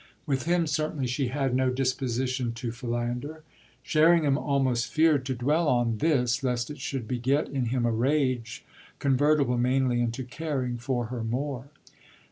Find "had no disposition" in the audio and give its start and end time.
1.27-2.53